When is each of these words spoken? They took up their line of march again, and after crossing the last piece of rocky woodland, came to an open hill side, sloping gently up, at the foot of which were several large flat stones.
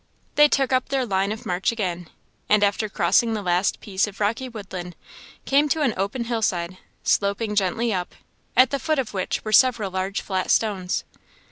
They 0.33 0.47
took 0.47 0.73
up 0.73 0.89
their 0.89 1.05
line 1.05 1.31
of 1.31 1.45
march 1.45 1.71
again, 1.71 2.09
and 2.49 2.63
after 2.63 2.89
crossing 2.89 3.35
the 3.35 3.43
last 3.43 3.79
piece 3.81 4.07
of 4.07 4.19
rocky 4.19 4.49
woodland, 4.49 4.95
came 5.45 5.69
to 5.69 5.83
an 5.83 5.93
open 5.95 6.23
hill 6.23 6.41
side, 6.41 6.79
sloping 7.03 7.53
gently 7.55 7.93
up, 7.93 8.15
at 8.57 8.71
the 8.71 8.79
foot 8.79 8.97
of 8.97 9.13
which 9.13 9.45
were 9.45 9.53
several 9.53 9.91
large 9.91 10.21
flat 10.23 10.49
stones. 10.49 11.03